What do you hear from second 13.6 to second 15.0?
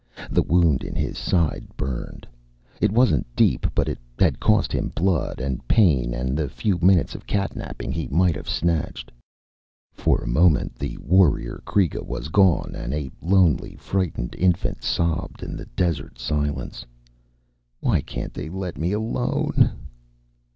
frightened infant